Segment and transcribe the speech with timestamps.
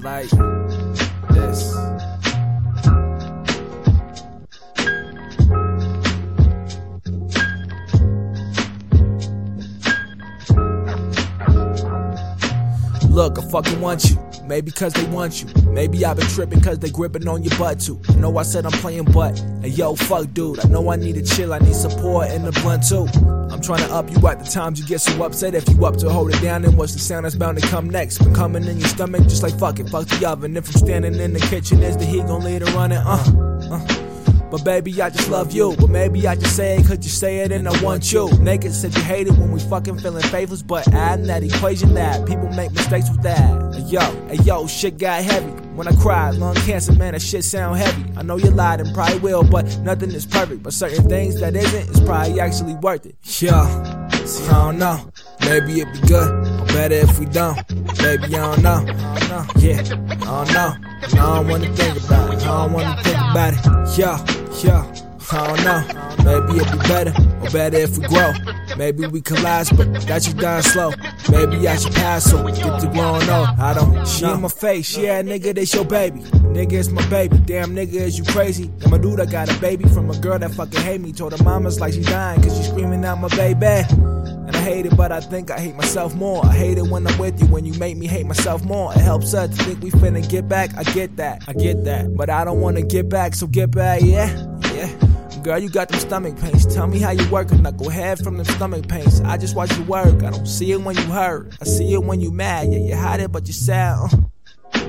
[0.00, 0.30] like
[1.30, 1.74] this.
[13.10, 14.25] Look, I fucking want you.
[14.46, 15.48] Maybe cause they want you.
[15.72, 18.00] Maybe I've been tripping cause they gripping on your butt too.
[18.08, 19.38] I know I said I'm playing butt.
[19.40, 20.60] And yo, fuck dude.
[20.64, 21.52] I know I need to chill.
[21.52, 23.06] I need support and the blunt too.
[23.52, 25.54] I'm trying to up you at the times you get so upset.
[25.54, 27.90] If you up to hold it down, then what's the sound that's bound to come
[27.90, 28.18] next?
[28.18, 30.56] Been coming in your stomach just like fuck it, fuck the oven.
[30.56, 32.98] If I'm standing in the kitchen, is the heat gon' lead it running?
[32.98, 34.05] Uh, uh.
[34.50, 35.74] But baby, I just love you.
[35.78, 38.28] But maybe I just say it, could you say it and I want you.
[38.38, 42.26] Naked said you hate it when we fucking feeling favors, but adding that equation that
[42.26, 43.74] people make mistakes with that.
[43.74, 45.50] Hey, yo, hey, yo, shit got heavy.
[45.76, 48.04] When I cried, lung cancer, man, that shit sound heavy.
[48.16, 50.62] I know you lied and probably will, but nothing is perfect.
[50.62, 53.16] But certain things that isn't is probably actually worth it.
[53.42, 55.10] Yeah, see, I don't know.
[55.46, 56.28] Maybe it'd be good,
[56.60, 57.56] or better if we don't.
[57.98, 58.84] Baby, I don't know.
[59.56, 60.76] Yeah, I don't know.
[60.76, 62.42] I don't wanna think about it.
[62.42, 63.98] I don't wanna think about it.
[63.98, 64.18] Yeah.
[64.64, 64.82] Yeah,
[65.32, 65.80] I don't know.
[66.24, 68.32] Maybe it'd be better, or better if we grow.
[68.76, 70.92] Maybe we collide, but that you dying slow.
[71.30, 73.48] Maybe I should pass so get to growing old.
[73.58, 74.06] I don't.
[74.06, 76.20] She in my face, yeah, nigga, this your baby.
[76.20, 77.38] Nigga, it's my baby.
[77.38, 78.70] Damn, nigga, is you crazy?
[78.82, 81.12] And my dude, I got a baby from a girl that fucking hate me.
[81.12, 83.66] Told her mama's like she dying, cause she screaming out my baby.
[84.46, 86.44] And I hate it, but I think I hate myself more.
[86.44, 88.92] I hate it when I'm with you, when you make me hate myself more.
[88.92, 90.70] It helps us to think we finna get back.
[90.76, 92.14] I get that, I get that.
[92.14, 94.45] But I don't wanna get back, so get back, yeah.
[95.46, 96.66] Girl, you got them stomach pains.
[96.74, 97.58] Tell me how you working.
[97.58, 99.20] Knucklehead from them stomach pains.
[99.20, 100.24] I just watch you work.
[100.24, 101.56] I don't see it when you hurt.
[101.60, 102.72] I see it when you mad.
[102.72, 104.12] Yeah, you hide it, but you sad.
[104.74, 104.84] Uh.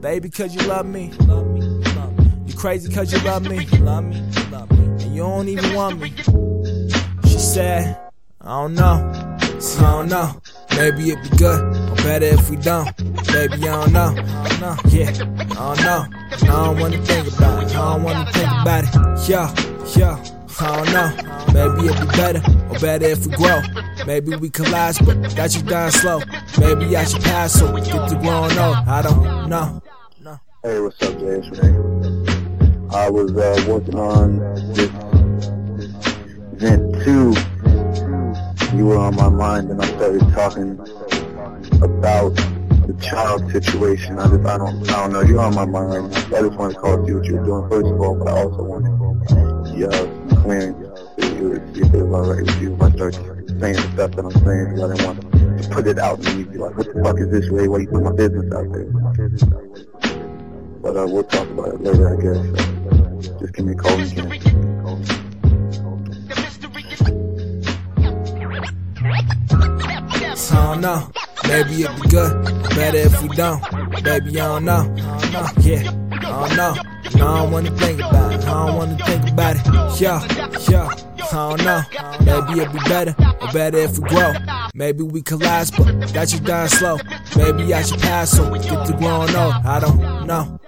[0.00, 1.12] Baby, cause you love me.
[1.20, 2.32] Love me, love me.
[2.46, 3.64] You crazy cause you love me.
[3.78, 5.04] Love me, love me.
[5.04, 6.12] And you don't even want me.
[7.28, 7.96] She said,
[8.40, 9.38] I don't know.
[9.38, 10.42] I don't know.
[10.76, 12.96] Maybe it'd be good, or better if we don't.
[13.26, 14.14] Baby, I don't know.
[14.16, 14.76] I don't know.
[14.88, 16.06] Yeah, I don't know.
[16.30, 17.70] I don't wanna think about it.
[17.70, 19.28] I don't wanna think about it.
[19.28, 19.54] Yeah,
[19.96, 20.24] yeah.
[20.60, 21.32] I don't know.
[21.52, 23.60] Maybe it'd be better, or better if we grow.
[24.06, 26.20] Maybe we collide, but that you dying slow.
[26.58, 28.76] Maybe I should pass so we get to growing old.
[28.76, 29.82] I don't know.
[30.20, 30.40] No.
[30.62, 31.40] Hey, what's up, Jay?
[31.40, 34.38] It's I was uh, working on
[34.74, 34.90] this
[36.60, 37.34] Vent 2
[38.82, 40.72] you were on my mind and I started talking
[41.80, 42.34] about
[42.88, 44.18] the child situation.
[44.18, 46.12] I just, I don't, I don't know, you're on my mind.
[46.34, 48.42] I just want to call and see what you're doing first of all, but I
[48.42, 50.98] also want to, yeah, clearance.
[51.76, 54.32] See if it was alright with you if I start saying the stuff that I'm
[54.42, 57.02] saying because I didn't want to put it out and you be like, what the
[57.04, 57.68] fuck is this way?
[57.68, 58.90] Why you put my business out there?
[60.82, 63.26] But uh, we'll talk about it later, I guess.
[63.26, 64.61] So just give me a call
[70.50, 71.10] I don't know.
[71.46, 73.60] Maybe it'd be good, better if we don't.
[74.02, 74.94] Baby, I don't know.
[74.98, 75.46] I don't know.
[75.60, 76.74] Yeah, I don't know.
[77.04, 78.40] I don't wanna think about it.
[78.40, 80.00] I don't wanna think about it.
[80.00, 80.20] Yeah,
[80.70, 80.88] yeah.
[81.32, 81.82] I don't know.
[82.20, 84.32] Maybe it'd be better, or better if we grow.
[84.74, 86.98] Maybe we collide, but that you die slow.
[87.36, 89.54] Maybe I should pass so get to growing old.
[89.64, 90.58] I don't know.